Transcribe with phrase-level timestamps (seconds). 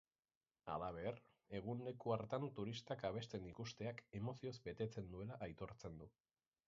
[0.75, 1.19] Halaber,
[1.59, 6.11] egun leku hartan turistak abesten ikusteak emozioz betetzen duela aitortzen du.